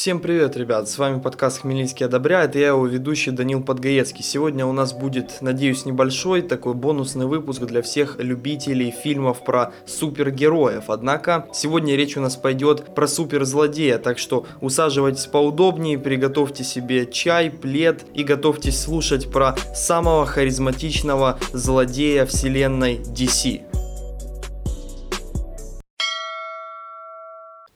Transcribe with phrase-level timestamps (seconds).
[0.00, 0.88] Всем привет, ребят!
[0.88, 4.24] С вами подкаст «Хмельницкий одобряет» и я его ведущий Данил Подгаецкий.
[4.24, 10.84] Сегодня у нас будет, надеюсь, небольшой такой бонусный выпуск для всех любителей фильмов про супергероев.
[10.88, 17.50] Однако, сегодня речь у нас пойдет про суперзлодея, так что усаживайтесь поудобнее, приготовьте себе чай,
[17.50, 23.69] плед и готовьтесь слушать про самого харизматичного злодея вселенной DC.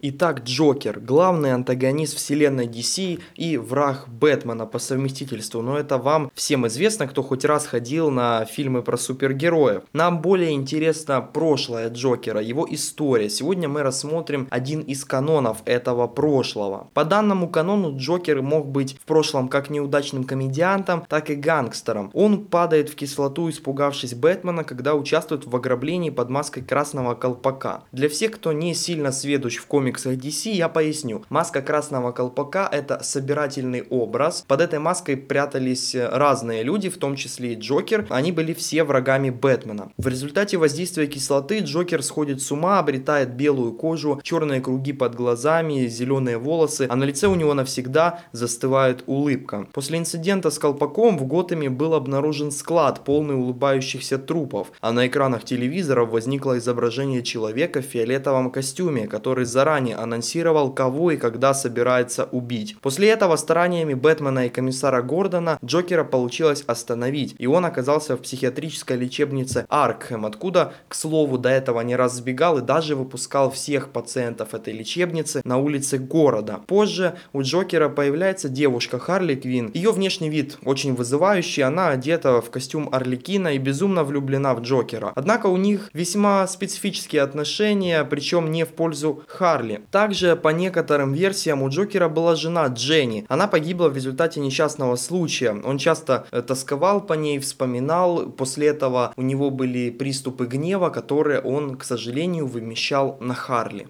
[0.06, 6.66] Итак, Джокер, главный антагонист вселенной DC и враг Бэтмена по совместительству, но это вам всем
[6.66, 9.84] известно, кто хоть раз ходил на фильмы про супергероев.
[9.94, 13.30] Нам более интересно прошлое Джокера, его история.
[13.30, 16.90] Сегодня мы рассмотрим один из канонов этого прошлого.
[16.92, 22.10] По данному канону Джокер мог быть в прошлом как неудачным комедиантом, так и гангстером.
[22.12, 27.84] Он падает в кислоту, испугавшись Бэтмена, когда участвует в ограблении под маской красного колпака.
[27.90, 31.22] Для всех, кто не сильно сведущ в комиксах комиксах DC, я поясню.
[31.28, 34.44] Маска красного колпака это собирательный образ.
[34.46, 38.06] Под этой маской прятались разные люди, в том числе и Джокер.
[38.10, 39.90] Они были все врагами Бэтмена.
[39.96, 45.86] В результате воздействия кислоты Джокер сходит с ума, обретает белую кожу, черные круги под глазами,
[45.86, 49.66] зеленые волосы, а на лице у него навсегда застывает улыбка.
[49.72, 55.44] После инцидента с колпаком в Готэме был обнаружен склад, полный улыбающихся трупов, а на экранах
[55.44, 62.28] телевизоров возникло изображение человека в фиолетовом костюме, который заранее заранее анонсировал, кого и когда собирается
[62.32, 62.76] убить.
[62.80, 68.96] После этого стараниями Бэтмена и комиссара Гордона Джокера получилось остановить, и он оказался в психиатрической
[68.96, 74.54] лечебнице Аркхэм, откуда, к слову, до этого не раз сбегал и даже выпускал всех пациентов
[74.54, 76.60] этой лечебницы на улице города.
[76.66, 79.70] Позже у Джокера появляется девушка Харли Квин.
[79.74, 85.12] Ее внешний вид очень вызывающий, она одета в костюм Орликина и безумно влюблена в Джокера.
[85.14, 89.73] Однако у них весьма специфические отношения, причем не в пользу Харли.
[89.74, 89.86] Дженни.
[89.90, 93.24] Также, по некоторым версиям, у Джокера была жена Дженни.
[93.28, 95.60] Она погибла в результате несчастного случая.
[95.64, 98.30] Он часто э, тосковал по ней, вспоминал.
[98.30, 103.88] После этого у него были приступы гнева, которые он, к сожалению, вымещал на Харли.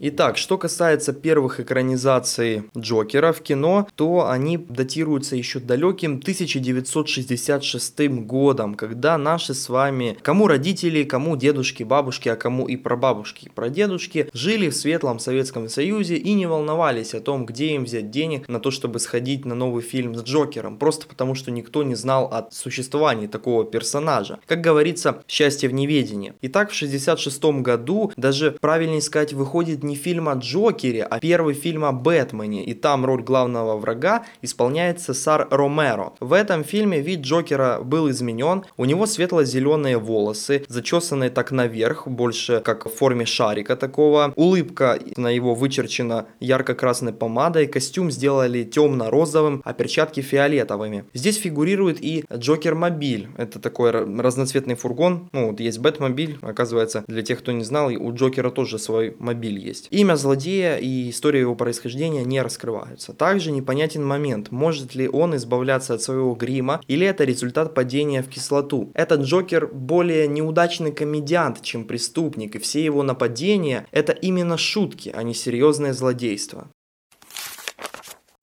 [0.00, 8.76] Итак, что касается первых экранизаций Джокера в кино, то они датируются еще далеким 1966 годом,
[8.76, 14.30] когда наши с вами, кому родители, кому дедушки, бабушки, а кому и прабабушки, и прадедушки,
[14.32, 18.60] жили в светлом Советском Союзе и не волновались о том, где им взять денег на
[18.60, 22.48] то, чтобы сходить на новый фильм с Джокером, просто потому что никто не знал о
[22.52, 24.38] существовании такого персонажа.
[24.46, 26.34] Как говорится, счастье в неведении.
[26.42, 31.84] Итак, в 66 году, даже правильнее сказать, выходит не фильм о Джокере, а первый фильм
[31.84, 36.12] о Бэтмене, и там роль главного врага исполняет Сесар Ромеро.
[36.20, 42.60] В этом фильме вид Джокера был изменен, у него светло-зеленые волосы, зачесанные так наверх, больше
[42.64, 49.72] как в форме шарика такого, улыбка на его вычерчена ярко-красной помадой, костюм сделали темно-розовым, а
[49.72, 51.04] перчатки фиолетовыми.
[51.14, 57.38] Здесь фигурирует и Джокер-мобиль, это такой разноцветный фургон, ну вот есть Бэтмобиль, оказывается, для тех,
[57.38, 59.77] кто не знал, у Джокера тоже свой мобиль есть.
[59.90, 63.12] Имя злодея и история его происхождения не раскрываются.
[63.12, 68.28] Также непонятен момент, может ли он избавляться от своего грима или это результат падения в
[68.28, 68.90] кислоту.
[68.94, 75.22] Этот Джокер более неудачный комедиант, чем преступник, и все его нападения это именно шутки, а
[75.22, 76.68] не серьезное злодейство.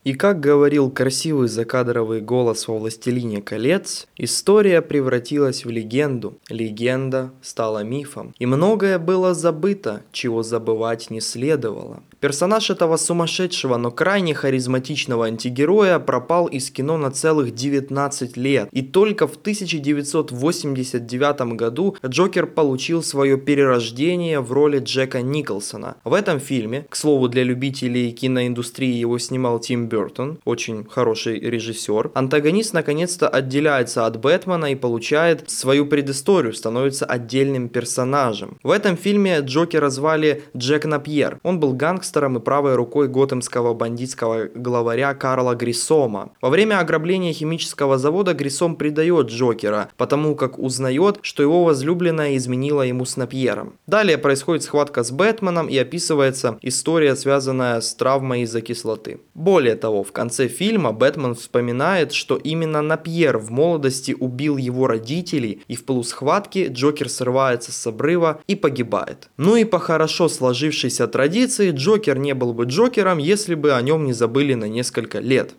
[0.05, 7.83] И как говорил красивый закадровый голос во «Властелине колец», история превратилась в легенду, легенда стала
[7.83, 8.35] мифом.
[8.37, 12.03] И многое было забыто, чего забывать не следовало.
[12.25, 18.67] Персонаж этого сумасшедшего, но крайне харизматичного антигероя пропал из кино на целых 19 лет.
[18.71, 25.97] И только в 1989 году Джокер получил свое перерождение в роли Джека Николсона.
[26.03, 32.09] В этом фильме, к слову для любителей киноиндустрии его снимал Тим Бертон, очень хороший режиссер,
[32.15, 38.57] антагонист наконец-то отделяется от Бэтмена и получает свою предысторию, становится отдельным персонажем.
[38.63, 41.37] В этом фильме Джокера звали Джек Напьер.
[41.43, 46.31] Он был гангстером гангстером и правой рукой готэмского бандитского главаря Карла Грисома.
[46.41, 52.83] Во время ограбления химического завода Грисом предает Джокера, потому как узнает, что его возлюбленная изменила
[52.83, 53.73] ему с Напьером.
[53.87, 59.19] Далее происходит схватка с Бэтменом и описывается история, связанная с травмой из-за кислоты.
[59.33, 65.61] Более того, в конце фильма Бэтмен вспоминает, что именно Напьер в молодости убил его родителей,
[65.67, 69.29] и в полусхватке Джокер срывается с обрыва и погибает.
[69.37, 73.81] Ну и по хорошо сложившейся традиции Джокер Джокер не был бы Джокером, если бы о
[73.81, 75.55] нем не забыли на несколько лет.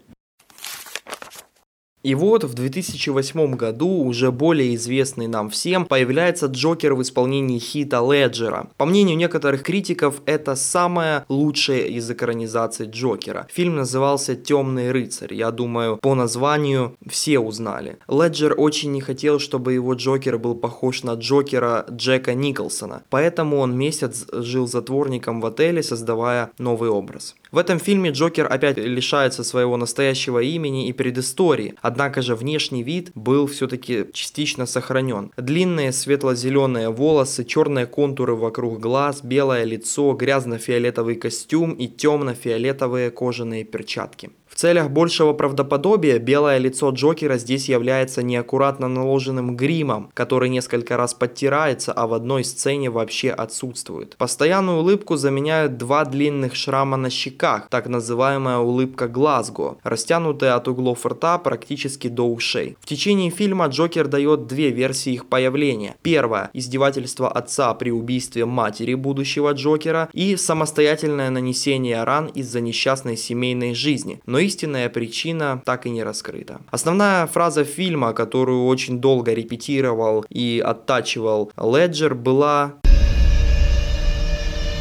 [2.07, 8.01] И вот в 2008 году уже более известный нам всем появляется Джокер в исполнении Хита
[8.01, 8.69] Леджера.
[8.77, 13.49] По мнению некоторых критиков, это самая лучшая из экранизаций Джокера.
[13.53, 15.35] Фильм назывался «Темный рыцарь».
[15.35, 17.99] Я думаю, по названию все узнали.
[18.07, 23.77] Леджер очень не хотел, чтобы его Джокер был похож на Джокера Джека Николсона, поэтому он
[23.77, 27.35] месяц жил затворником в отеле, создавая новый образ.
[27.57, 33.13] В этом фильме Джокер опять лишается своего настоящего имени и предыстории, однако же внешний вид
[33.15, 35.33] был все-таки частично сохранен.
[35.39, 44.33] Длинные светло-зеленые волосы, черные контуры вокруг глаз, белое лицо, грязно-фиолетовый костюм и темно-фиолетовые кожаные перчатки.
[44.57, 51.93] Целях большего правдоподобия белое лицо Джокера здесь является неаккуратно наложенным гримом, который несколько раз подтирается,
[51.93, 54.17] а в одной сцене вообще отсутствует.
[54.17, 61.05] Постоянную улыбку заменяют два длинных шрама на щеках, так называемая улыбка Глазго, растянутая от углов
[61.05, 62.79] рта практически до ушей.
[62.81, 65.97] В течение фильма Джокер дает две версии их появления.
[66.01, 73.75] Первая– издевательство отца при убийстве матери будущего Джокера и самостоятельное нанесение ран из-за несчастной семейной
[73.75, 74.19] жизни.
[74.25, 76.61] Но истинная причина так и не раскрыта.
[76.71, 82.75] Основная фраза фильма, которую очень долго репетировал и оттачивал Леджер, была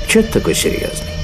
[0.08, 1.15] Че ты такой серьезный?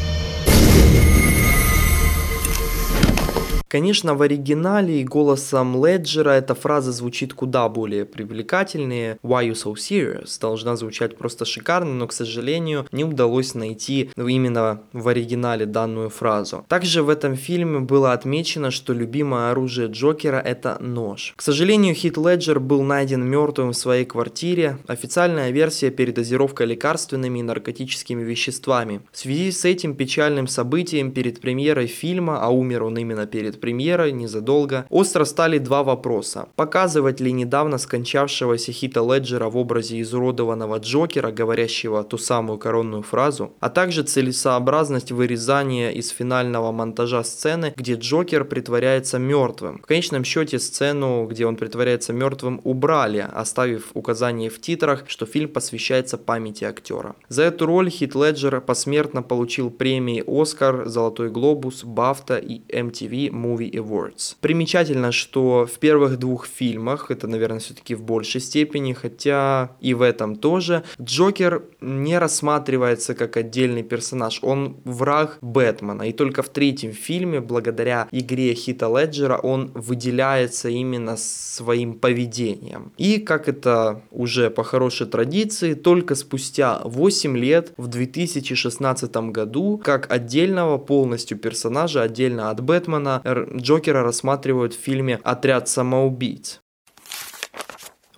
[3.72, 9.18] Конечно, в оригинале и голосом Леджера эта фраза звучит куда более привлекательнее.
[9.24, 10.38] Why you so serious?
[10.42, 16.66] Должна звучать просто шикарно, но, к сожалению, не удалось найти именно в оригинале данную фразу.
[16.68, 21.34] Также в этом фильме было отмечено, что любимое оружие Джокера это нож.
[21.38, 24.80] К сожалению, Хит Леджер был найден мертвым в своей квартире.
[24.88, 29.00] Официальная версия передозировка лекарственными и наркотическими веществами.
[29.14, 34.12] В связи с этим печальным событием перед премьерой фильма, а умер он именно перед премьеры
[34.12, 36.50] незадолго, остро стали два вопроса.
[36.56, 43.54] Показывать ли недавно скончавшегося Хита Леджера в образе изуродованного Джокера, говорящего ту самую коронную фразу,
[43.60, 49.80] а также целесообразность вырезания из финального монтажа сцены, где Джокер притворяется мертвым.
[49.84, 55.50] В конечном счете сцену, где он притворяется мертвым, убрали, оставив указание в титрах, что фильм
[55.50, 57.16] посвящается памяти актера.
[57.30, 63.51] За эту роль Хит Леджер посмертно получил премии Оскар, Золотой Глобус, Бафта и MTV Movie
[63.60, 64.36] Awards.
[64.42, 70.02] Примечательно, что в первых двух фильмах, это, наверное, все-таки в большей степени, хотя и в
[70.02, 76.04] этом тоже, Джокер не рассматривается как отдельный персонаж, он враг Бэтмена.
[76.04, 82.92] И только в третьем фильме, благодаря игре Хита Леджера, он выделяется именно своим поведением.
[82.98, 90.12] И, как это уже по хорошей традиции, только спустя 8 лет, в 2016 году, как
[90.12, 93.22] отдельного полностью персонажа, отдельно от Бэтмена,
[93.56, 96.61] Джокера рассматривают в фильме «Отряд самоубийц».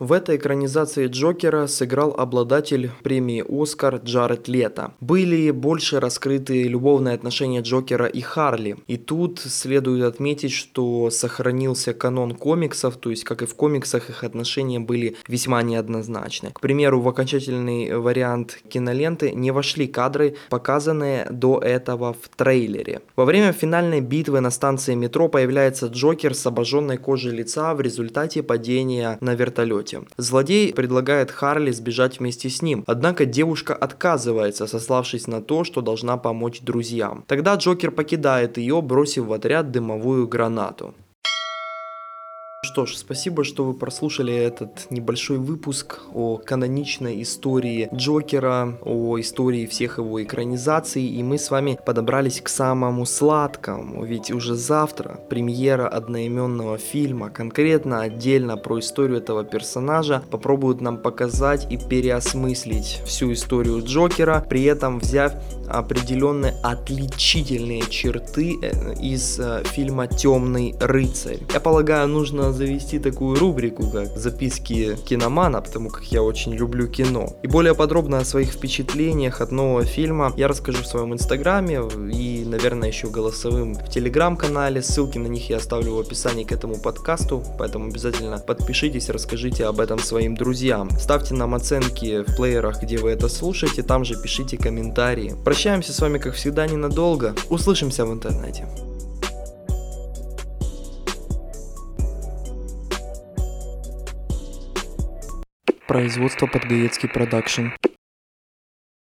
[0.03, 4.91] В этой экранизации Джокера сыграл обладатель премии «Оскар» Джаред Лето.
[4.99, 8.75] Были больше раскрыты любовные отношения Джокера и Харли.
[8.87, 14.25] И тут следует отметить, что сохранился канон комиксов, то есть как и в комиксах их
[14.25, 16.51] отношения были весьма неоднозначны.
[16.51, 22.99] К примеру, в окончательный вариант киноленты не вошли кадры, показанные до этого в трейлере.
[23.15, 28.43] Во время финальной битвы на станции метро появляется Джокер с обожженной кожей лица в результате
[28.43, 30.07] падения на вертолете самолете.
[30.17, 36.17] Злодей предлагает Харли сбежать вместе с ним, однако девушка отказывается, сославшись на то, что должна
[36.17, 37.23] помочь друзьям.
[37.27, 40.93] Тогда Джокер покидает ее, бросив в отряд дымовую гранату.
[42.73, 49.67] Что ж, спасибо, что вы прослушали этот небольшой выпуск о каноничной истории Джокера, о истории
[49.67, 55.87] всех его экранизаций, и мы с вами подобрались к самому сладкому, ведь уже завтра премьера
[55.87, 63.83] одноименного фильма, конкретно отдельно про историю этого персонажа, попробуют нам показать и переосмыслить всю историю
[63.85, 65.33] Джокера, при этом взяв
[65.69, 71.39] определенные отличительные черты э, из э, фильма «Темный рыцарь».
[71.53, 77.27] Я полагаю, нужно завести такую рубрику, как «Записки киномана», потому как я очень люблю кино.
[77.43, 81.81] И более подробно о своих впечатлениях от нового фильма я расскажу в своем инстаграме
[82.13, 84.81] и, наверное, еще голосовым в телеграм-канале.
[84.81, 89.79] Ссылки на них я оставлю в описании к этому подкасту, поэтому обязательно подпишитесь, расскажите об
[89.81, 90.89] этом своим друзьям.
[90.99, 95.35] Ставьте нам оценки в плеерах, где вы это слушаете, там же пишите комментарии.
[95.43, 97.35] Прощаемся с вами, как всегда, ненадолго.
[97.49, 98.67] Услышимся в интернете.
[105.87, 107.67] Производство Подгаецкий продакшн.